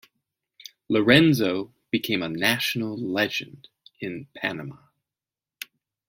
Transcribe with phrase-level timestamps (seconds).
[0.89, 3.67] Lorenzo became a national legend
[3.99, 4.77] in Panama.